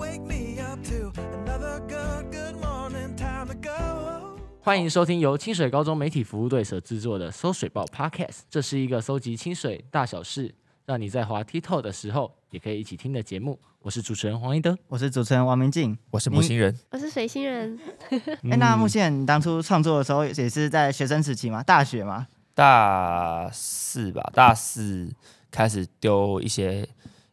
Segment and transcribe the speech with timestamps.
[0.00, 4.40] wake me up to another good, good morning time to go.
[4.62, 8.40] 欢迎收听由清水高中媒体服务队所制作的《搜水报》Podcast。
[8.48, 10.54] 这是一个搜集清水大小事，
[10.86, 13.60] 让你在滑 TikTok 的时候也可以一起听的节目。
[13.82, 17.78] 我是主持人黄一德，我是主持人王明静，我是木星人，我是水星人。
[18.08, 18.18] 哎、
[18.52, 21.62] 欸，那木星人，你 当初创作的时候也是在学生时期吗？
[21.62, 22.26] 大学吗？
[22.54, 25.10] 大四吧，大四
[25.50, 26.88] 开始丢一些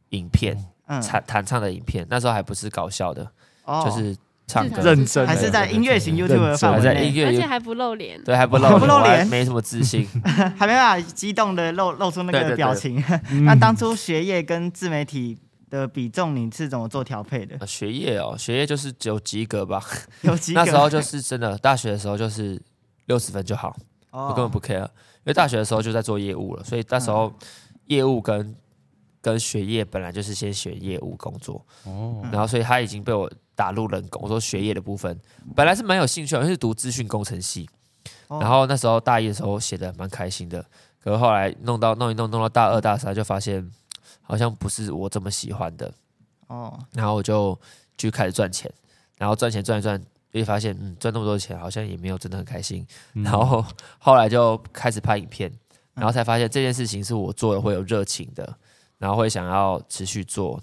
[0.09, 3.29] 影片，嗯，弹弹唱的影片，那时候还不是搞笑的，
[3.65, 4.15] 哦、就是
[4.47, 4.81] 唱歌。
[4.81, 10.07] 认真，还是在音乐型 YouTube 的范围内，在音乐，而且还不露脸，对，还不露脸， 没什么自信，
[10.57, 13.03] 还没办法激动的露露出那个表情。
[13.43, 15.37] 那当初学业跟自媒体
[15.69, 17.67] 的比重，你是怎么做调配的？
[17.67, 19.83] 学业哦，学业就是只有及格吧，
[20.21, 20.63] 有及格。
[20.63, 22.61] 那时候就是真的，大学的时候就是
[23.07, 23.75] 六十分就好，
[24.11, 24.87] 哦、我根本不 care。
[25.25, 27.33] 因为大学的时候就在做业务了，所以那时候
[27.87, 28.55] 业务跟
[29.27, 34.21] 跟学业本来就是先学业务工作，哦，然后所以他已经被我打入冷宫。
[34.23, 35.19] 我说学业的部分
[35.53, 37.69] 本来是蛮有兴趣的，因为是读资讯工程系，
[38.29, 40.65] 然后那时候大一的时候写的蛮开心的，
[41.03, 43.69] 可是后来弄到弄一弄弄到大二大三就发现
[44.21, 45.91] 好像不是我这么喜欢的，
[46.47, 47.59] 哦，然后我就
[47.97, 48.71] 就开始赚钱，
[49.17, 50.01] 然后赚钱赚一赚。
[50.29, 52.85] 所以发现，嗯，赚那么多钱好像也没有真的很开心。
[53.13, 53.65] 嗯、然后
[53.97, 55.51] 后来就开始拍影片，
[55.93, 58.55] 然后才发现这件事情是我做的会有热情的，
[58.97, 60.61] 然后会想要持续做。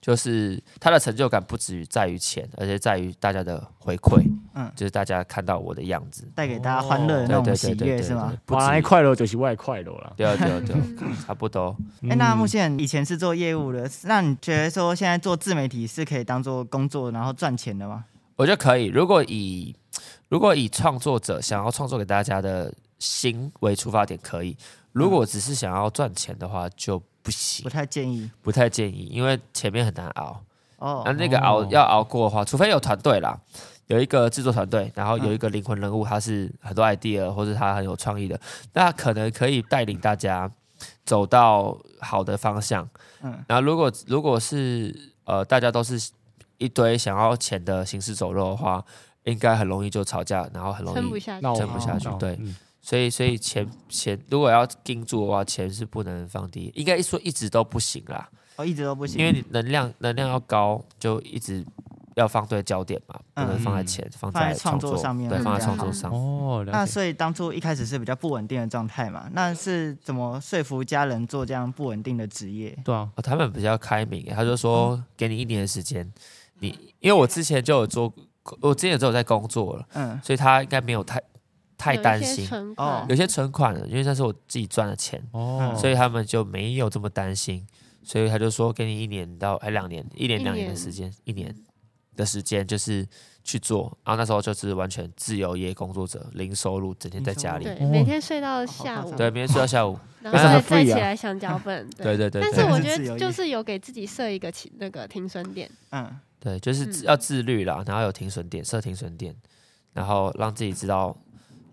[0.00, 4.22] 就是他的成就感不止于在于钱，而且在于大家的回馈。
[4.54, 8.32] 嗯，就是大家看到我的样子，带给大家欢乐的那种喜悦，是吗？
[8.50, 10.12] 外快乐就是外快乐了。
[10.16, 10.80] 对啊，对啊，对啊，
[11.26, 11.76] 差不多。
[12.04, 18.04] 哎、欸，那目前以前是做业务的，那你觉得说现在做自媒体是可以当做工作，然后赚钱的吗？
[18.36, 18.84] 我觉得可以。
[18.84, 19.74] 如果以
[20.28, 24.56] 如果以创作者想要创作给大家的心为出发点，可以；
[24.92, 27.64] 如果只是想要赚钱的话，就不行。
[27.64, 30.40] 不太建议，不太建议，因为前面很难熬。
[30.76, 33.36] 哦，那那个熬要熬过的话，除非有团队啦，
[33.88, 38.40] 有一个制作团队，然后有一个灵魂人物，他是很多 idea 或者他很有创意的，
[38.74, 40.48] 那可能可以带领大家
[41.04, 42.88] 走到好的方向。
[43.22, 46.12] 嗯，然后如果如果是呃，大家都是。
[46.58, 48.82] 一堆想要钱的行尸走肉的话，
[49.24, 51.58] 应该很容易就吵架，然后很容易撑不下去。
[51.58, 58.28] 撑不下去，对，嗯、所以所以钱钱如果要盯住的话，钱是不能放低，应该说一直都不行啦。
[58.56, 61.64] 哦，一直都不行，因为你能量能量要高，就一直
[62.14, 66.12] 要放对焦点嘛，不能放在钱，嗯、放在创作上面，对，放在创作上。
[66.12, 72.78] 哦，那所以当初一开始是比较不稳定的状态嘛，那是怎么说服家人做这样不稳定的职业？
[72.84, 76.12] 对啊，他们比较开明，他就说给你一年的时间。
[76.60, 76.68] 你
[77.00, 78.12] 因为我之前就有做，
[78.60, 81.20] 我之前就有在工作了，嗯，所以他应该没有太
[81.84, 82.48] 太担心。
[82.76, 87.66] 哦，有些存款了，因为那是我自己赚的钱哦，所以他们就没有这么担心，
[88.02, 91.54] 所以他就说给你一年到哎两年，一年两年的时间，一年
[92.16, 93.06] 的时间就是
[93.42, 102.16] 去做，然后那时候就是完全自由业工作者，零收入，整天在家里，对，每天睡到下午，对，每天睡到下午， 然后再再起来想脚本，对。
[102.16, 106.10] 对对，但是我觉得就是有给自己设一个那个停损点，嗯。
[106.40, 109.34] 对，就是要自律啦，然后有停损点，设停损点，
[109.94, 111.16] 然后让自己知道，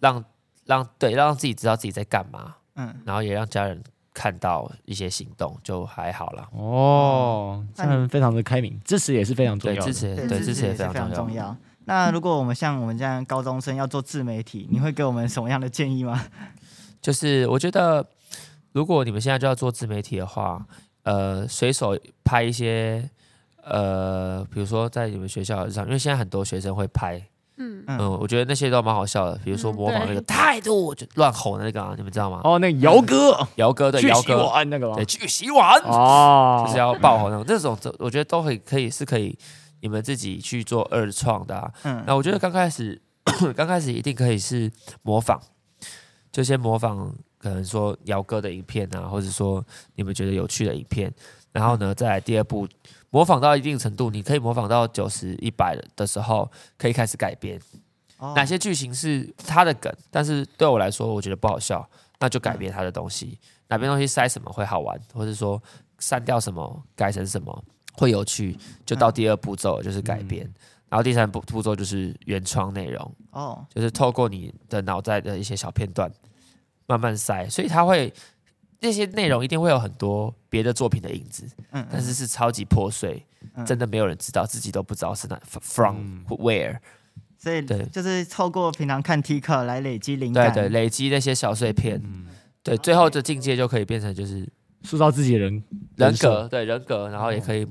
[0.02, 0.22] 让
[0.66, 3.82] 让对，让自己知道自己在干嘛，嗯，然后也让家人
[4.14, 6.50] 看到一些行动，就还好了。
[6.52, 11.56] 哦，家人非常的开明，支持也是非常重要，支持对支持也非常重要。
[11.86, 16.26] 那如果我们像我们这样高中生要做自媒体，你会给我们什么样的建议吗？
[17.02, 18.06] 就是我觉得，
[18.74, 20.66] 如果你们现在就要做自媒体的话，
[21.04, 23.10] 呃，随手拍一些。
[23.64, 27.24] 呃，比如说在你们学校上，因为现在很多学生会拍，
[27.62, 27.86] 嗯。
[27.88, 29.40] 嗯，我觉得那些都蛮好笑的。
[29.44, 32.42] 比如说模仿那个态度就乱吼的那个，啊，你们知道吗？
[32.44, 34.64] 哦，那个姚哥，姚哥对，姚哥。
[34.66, 35.80] 那个，对，去洗碗。
[35.82, 37.46] 哦，就是要爆吼那种。
[37.46, 39.38] 这种我觉得都可以，可以是可以
[39.82, 41.72] 你们自己去做二创的啊。
[41.84, 43.02] 嗯，那我觉得刚开始，
[43.56, 45.40] 刚开始一定可以是模仿，
[46.32, 49.66] 就先模仿，可能说姚哥的影片啊，或者说
[49.96, 51.12] 你们觉得有趣的影片，
[51.52, 52.68] 然后呢，再来第二步。
[53.10, 57.60] 模仿到一定程度，你可以模仿到九十一百的时候，可以开始改编。
[58.20, 61.86] 哦、哪些剧情是他的梗，但是对我来说，我觉得不好笑，
[62.20, 63.38] 那就改编他的东西。
[63.42, 65.62] 嗯、哪边东西塞什么会好玩，或者说
[66.00, 70.46] 删掉什么，改成什么会有趣，就到第二步骤就是改编。
[70.46, 70.54] 嗯、
[70.92, 73.16] 然后第三步步骤就是原创内容。
[73.32, 76.10] 哦，就是透过你的脑袋的一些小片段
[76.92, 78.14] 慢慢塞，所以他会。
[78.84, 83.24] 那些内容一定会有很多别的作品的影子，嗯，但是是超级破碎，
[83.54, 86.80] 嗯、真的没有人知道，自己都不知道是哪 from where，
[87.38, 92.26] 所以对，就是透过平常看 TikTok 来累积灵感，对对，累积那些小碎片，嗯、
[92.64, 94.52] 对，最后的境界就可以变成就是
[94.82, 95.64] 塑造自己的人
[95.98, 97.68] 人格，对人格，然后也可以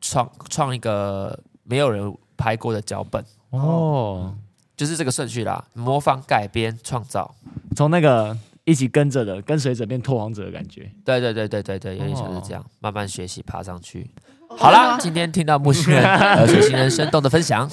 [0.00, 4.38] 创创一个没有人拍过的脚本哦，
[4.76, 7.34] 就是这个顺序啦，模仿、改编、创造，
[7.76, 10.90] 从那个一起跟着的跟随者变拓荒者的感觉。
[11.04, 14.10] 对对对对对对，有点像是这样，慢慢学习爬上去。
[14.56, 17.68] 好啦，今天听到木星人和水星人生动的分享。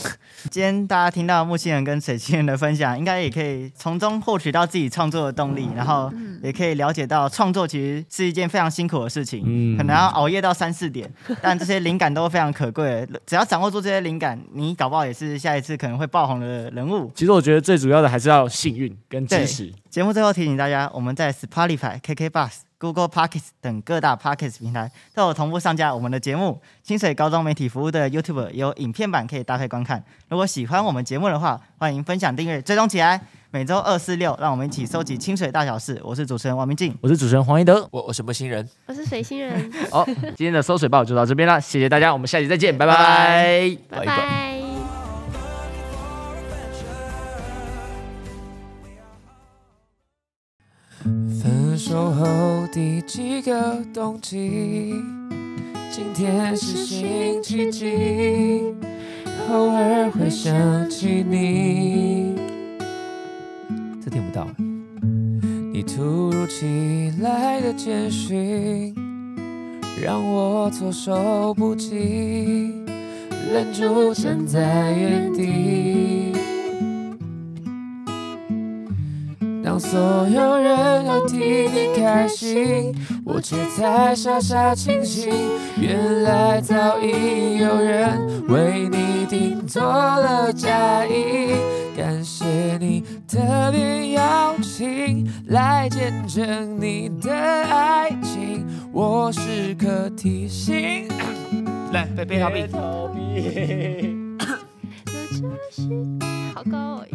[0.52, 6.12] 今天大家听到木星人跟水星人的分享，应该也可以从中获取到自己创作的动力，然后
[6.44, 11.12] 也可以了解到创作其实是一件非常辛苦的事情，嗯，可能要熬夜到三四点，
[11.42, 13.08] 但这些灵感都非常可贵。
[13.26, 17.12] 只要掌握住这些灵感，你搞不好也是下一次可能会爆红的人物。
[17.16, 19.74] 其实我觉得最主要的还是要幸运跟支持。
[19.90, 26.62] 节目最后提醒大家，我们在 Spotify、KKBOX、Google Podcast 等各大 Podcast 平台都有同步上架我们的节目。
[26.84, 30.04] 清水高中媒体服务的 YouTube 有影片版可以搭配观看。
[30.30, 33.22] 如果喜欢我们节目的话，欢迎分享、订阅、追踪起来。
[33.52, 35.98] 每周二、四、六，让我们一起收集清水大小事。
[36.04, 39.72] 我是主持人王明静，我是主持人黄一德，我我是木星人，我是水星人。
[39.90, 44.06] 好，今天的搜水报就到这边了，谢谢大家，我们下期再见，拜拜，拜拜。
[44.06, 44.55] 分
[51.96, 54.94] 手后第几个冬季？
[55.90, 58.76] 今天是星期几？
[59.50, 60.54] 偶尔会想
[60.90, 62.36] 起你。
[64.04, 64.46] 这听不到。
[65.72, 68.94] 你突如其来的简讯，
[70.04, 72.74] 让我措手不及，
[73.54, 76.25] 愣住站在原地。
[79.76, 80.00] 当所
[80.30, 82.96] 有人都替你开心，
[83.26, 85.30] 我却在傻傻清醒。
[85.78, 91.50] 原来早已有人为你订做了嫁衣。
[91.94, 101.06] 感谢你特别邀请来见证你的爱情，我时刻提醒。
[101.92, 104.16] 来，背背逃避。
[106.54, 107.06] 好高哦。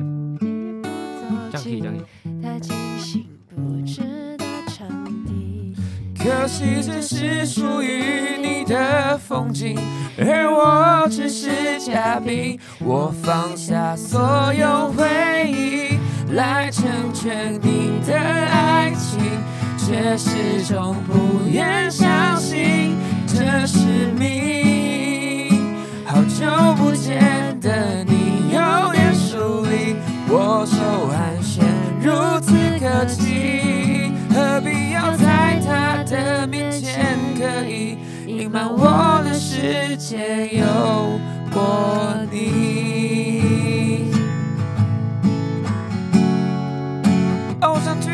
[1.50, 2.04] 降 key，降 key。
[2.42, 4.00] 他精心布置
[4.38, 4.88] 的场
[5.26, 5.74] 地，
[6.18, 9.78] 可惜这是属于你的风景，
[10.18, 12.58] 而我只是嘉宾。
[12.78, 15.04] 我放下所有回
[15.50, 15.98] 忆，
[16.32, 19.20] 来成全你的爱情，
[19.76, 22.96] 却始终不愿相信
[23.26, 23.78] 这是
[24.18, 25.50] 命。
[26.06, 26.46] 好久
[26.76, 29.94] 不见的你，有点疏离，
[30.28, 31.39] 我手寒。
[32.02, 32.10] 如
[32.40, 40.64] 此客气，何必要在他的面前刻意隐瞒我的世界有
[41.52, 44.10] 过你？
[47.60, 48.10] 偶像剧，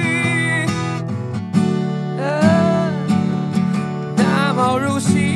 [4.16, 5.35] 那么入戏，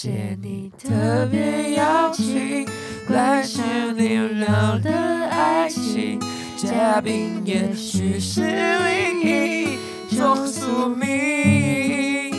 [0.00, 2.64] 谢你特别邀请，
[3.08, 3.60] 来是
[3.96, 4.92] 你俩的
[5.28, 6.20] 爱情，
[6.56, 9.76] 嘉宾也许是另一
[10.16, 12.30] 种宿命。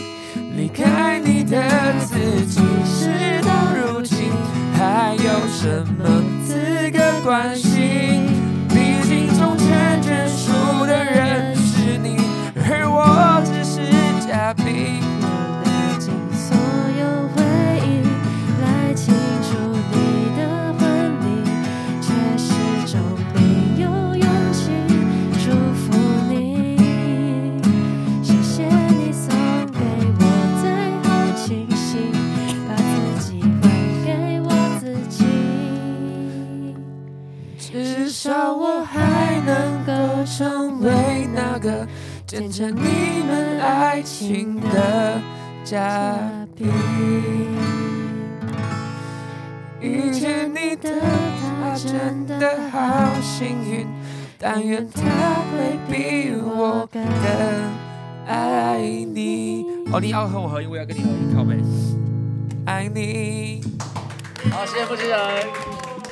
[0.56, 1.62] 离开你的
[2.00, 2.16] 自
[2.46, 3.10] 己，事
[3.42, 4.32] 到如今
[4.78, 8.26] 还有什么资格关心？
[8.70, 9.68] 毕竟终成
[10.00, 12.16] 眷属的人是你，
[12.56, 13.82] 而我只是
[14.26, 15.09] 嘉宾。
[42.26, 45.20] 见证你们爱情的
[45.64, 46.16] 嘉
[46.56, 46.68] 宾，
[49.80, 51.00] 遇见你的
[51.60, 53.86] 他真的好幸运，
[54.38, 55.02] 但愿他
[55.50, 57.04] 会比我更
[58.26, 59.64] 爱你。
[59.92, 61.56] 哦，你要和我合影，我要跟你合影，靠北，
[62.64, 63.60] 爱你。
[64.50, 65.79] 好，谢谢木星人。